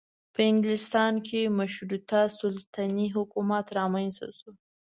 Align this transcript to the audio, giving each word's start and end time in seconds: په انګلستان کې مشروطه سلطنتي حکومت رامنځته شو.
په 0.33 0.41
انګلستان 0.51 1.13
کې 1.27 1.53
مشروطه 1.59 2.19
سلطنتي 2.39 3.07
حکومت 3.15 3.65
رامنځته 3.79 4.29
شو. 4.37 4.51